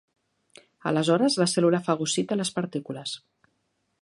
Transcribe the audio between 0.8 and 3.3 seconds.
Aleshores la cèl·lula fagocita les partícules.